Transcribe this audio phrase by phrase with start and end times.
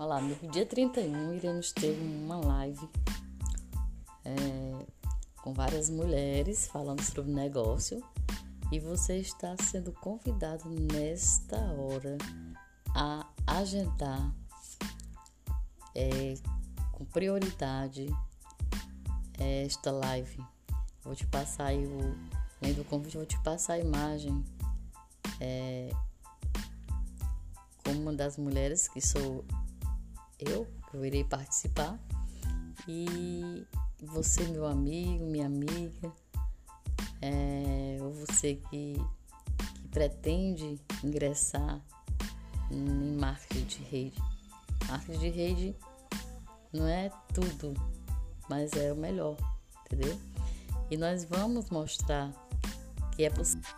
[0.00, 2.88] Olá, no dia 31 iremos ter uma live
[4.24, 4.86] é,
[5.42, 8.02] com várias mulheres falando sobre negócio
[8.72, 12.16] e você está sendo convidado nesta hora
[12.94, 14.34] a agendar
[15.94, 16.32] é,
[16.92, 18.06] com prioridade
[19.38, 20.42] esta live.
[21.02, 22.16] Vou te passar aí o.
[22.62, 24.42] Além do convite, vou te passar a imagem
[25.38, 25.90] é,
[27.84, 29.44] como uma das mulheres que sou
[30.40, 31.98] eu, eu irei participar.
[32.88, 33.66] E
[34.02, 36.12] você, meu amigo, minha amiga,
[37.20, 38.94] é, ou você que,
[39.74, 41.80] que pretende ingressar
[42.70, 44.22] em marketing de rede.
[44.88, 45.76] Marketing de rede
[46.72, 47.74] não é tudo,
[48.48, 49.36] mas é o melhor,
[49.84, 50.18] entendeu?
[50.90, 52.32] E nós vamos mostrar
[53.12, 53.70] que é possível.